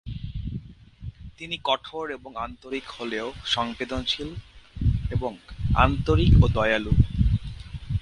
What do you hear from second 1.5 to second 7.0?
কঠোর এবং আন্তরিক হলেও সংবেদনশীল এবং আন্তরিক ও দয়ালু।